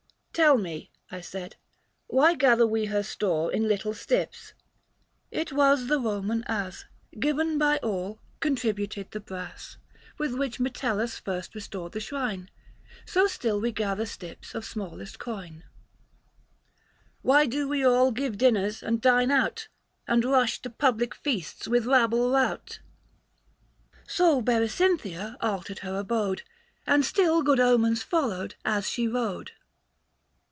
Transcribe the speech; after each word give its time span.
\" 0.33 0.33
Tell 0.41 0.57
me," 0.57 0.89
I 1.11 1.19
said," 1.21 1.57
why 2.07 2.33
gather 2.35 2.65
we 2.65 2.85
her 2.85 3.03
store 3.03 3.51
In 3.51 3.67
little 3.67 3.93
Stips?"" 3.93 4.53
It 5.41 5.51
was 5.51 5.85
the 5.87 5.99
Koman 5.99 6.43
As 6.47 6.85
Given 7.19 7.57
by 7.59 7.77
all, 7.79 8.21
contributed 8.39 9.11
the 9.11 9.19
brass 9.19 9.75
Book 10.17 10.27
IV. 10.27 10.31
THE 10.37 10.37
FASTI. 10.37 10.39
115 10.39 10.39
With 10.39 10.39
which 10.39 10.59
Metellus 10.61 11.19
first 11.19 11.53
restored 11.53 11.91
the 11.91 11.99
shrine, 11.99 12.49
So 13.05 13.27
still 13.27 13.59
we 13.59 13.71
gather 13.73 14.05
Stips 14.07 14.55
of 14.55 14.63
smallest 14.65 15.19
coin." 15.19 15.63
395" 17.21 17.21
Why 17.23 17.45
do 17.45 17.67
we 17.67 17.85
all 17.85 18.11
give 18.11 18.37
dinners 18.37 18.81
and 18.81 18.99
dine 19.01 19.29
out, 19.31 19.67
And 20.07 20.23
rush 20.25 20.59
to 20.61 20.69
public 20.71 21.13
feasts 21.13 21.67
with 21.67 21.85
rabble 21.85 22.31
rout?"" 22.31 22.79
So 24.07 24.41
Berecynthia 24.41 25.35
altered 25.41 25.79
her 25.79 25.97
abode, 25.99 26.41
And 26.87 27.03
still 27.05 27.43
good 27.43 27.59
omens 27.59 28.01
followed 28.01 28.55
as 28.65 28.89
she 28.89 29.07
rode." 29.09 29.51